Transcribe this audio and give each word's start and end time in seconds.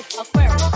Aquarius. 0.00 0.69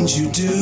Things 0.00 0.18
you 0.18 0.30
do. 0.30 0.59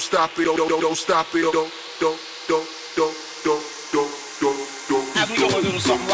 don't 0.00 0.06
stop 0.06 0.38
it, 0.38 0.44
don't, 0.46 0.56
don't, 0.56 0.80
don't 0.80 0.96
stop 0.96 1.26
it, 1.34 1.44
oh, 1.44 1.52
don't, 1.52 1.70
don't, 2.00 2.18
don't, 2.48 2.66
don't, 2.96 3.14
don't, 3.44 3.62
don't, 3.92 4.10
don't, 4.40 4.68
don't. 4.88 5.16
I 5.16 5.36
do 5.36 5.44
a 5.44 5.60
little 5.60 5.80
something. 5.80 6.09